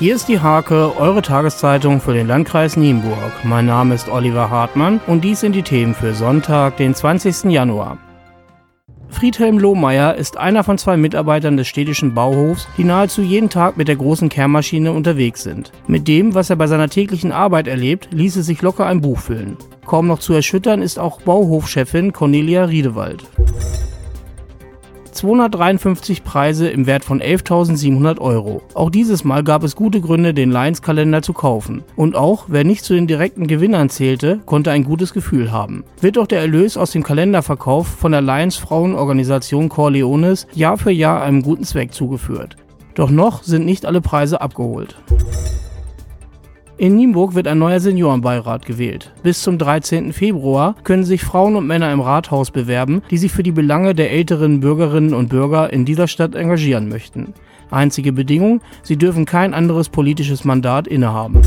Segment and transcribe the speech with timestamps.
[0.00, 3.44] Hier ist die Hake, eure Tageszeitung für den Landkreis Nienburg.
[3.44, 7.50] Mein Name ist Oliver Hartmann und dies sind die Themen für Sonntag, den 20.
[7.50, 7.98] Januar.
[9.10, 13.88] Friedhelm Lohmeier ist einer von zwei Mitarbeitern des städtischen Bauhofs, die nahezu jeden Tag mit
[13.88, 15.70] der großen Kehrmaschine unterwegs sind.
[15.86, 19.58] Mit dem, was er bei seiner täglichen Arbeit erlebt, ließe sich locker ein Buch füllen.
[19.84, 23.22] Kaum noch zu erschüttern ist auch Bauhofchefin Cornelia Riedewald.
[25.12, 28.62] 253 Preise im Wert von 11.700 Euro.
[28.74, 31.82] Auch dieses Mal gab es gute Gründe, den Lions-Kalender zu kaufen.
[31.96, 35.84] Und auch, wer nicht zu den direkten Gewinnern zählte, konnte ein gutes Gefühl haben.
[36.00, 41.42] Wird auch der Erlös aus dem Kalenderverkauf von der Lions-Frauenorganisation Corleones Jahr für Jahr einem
[41.42, 42.56] guten Zweck zugeführt.
[42.94, 44.96] Doch noch sind nicht alle Preise abgeholt.
[46.80, 49.12] In Nienburg wird ein neuer Seniorenbeirat gewählt.
[49.22, 50.14] Bis zum 13.
[50.14, 54.10] Februar können sich Frauen und Männer im Rathaus bewerben, die sich für die Belange der
[54.12, 57.34] älteren Bürgerinnen und Bürger in dieser Stadt engagieren möchten.
[57.70, 61.42] Einzige Bedingung, sie dürfen kein anderes politisches Mandat innehaben.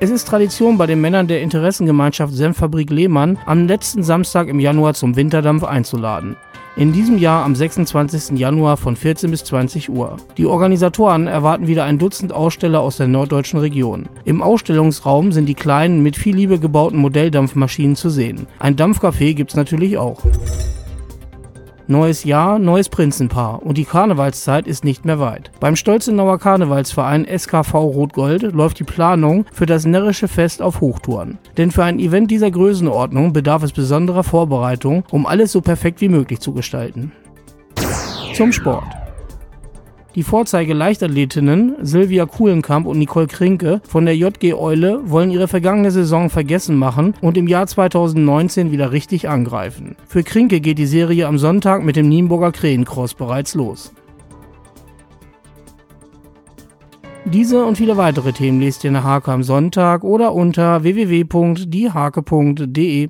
[0.00, 4.94] Es ist Tradition bei den Männern der Interessengemeinschaft Senffabrik Lehmann, am letzten Samstag im Januar
[4.94, 6.34] zum Winterdampf einzuladen.
[6.76, 8.36] In diesem Jahr am 26.
[8.36, 10.16] Januar von 14 bis 20 Uhr.
[10.36, 14.08] Die Organisatoren erwarten wieder ein Dutzend Aussteller aus der norddeutschen Region.
[14.24, 18.48] Im Ausstellungsraum sind die kleinen, mit viel Liebe gebauten Modelldampfmaschinen zu sehen.
[18.58, 20.20] Ein Dampfcafé gibt's natürlich auch.
[21.86, 25.50] Neues Jahr, neues Prinzenpaar und die Karnevalszeit ist nicht mehr weit.
[25.60, 31.36] Beim Stolzenauer Karnevalsverein SKV Rot-Gold läuft die Planung für das närrische Fest auf Hochtouren.
[31.58, 36.08] Denn für ein Event dieser Größenordnung bedarf es besonderer Vorbereitung, um alles so perfekt wie
[36.08, 37.12] möglich zu gestalten.
[38.32, 39.03] Zum Sport.
[40.14, 46.30] Die Vorzeige-Leichtathletinnen Silvia Kuhlenkamp und Nicole Krinke von der JG Eule wollen ihre vergangene Saison
[46.30, 49.96] vergessen machen und im Jahr 2019 wieder richtig angreifen.
[50.06, 53.92] Für Krinke geht die Serie am Sonntag mit dem Nienburger Krähencross bereits los.
[57.24, 63.08] Diese und viele weitere Themen lest ihr in der Hake am Sonntag oder unter www.diehake.de.